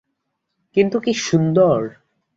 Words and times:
কিন্তু 0.75 0.97
কী 0.99 1.13
সুন্দর! 1.21 1.77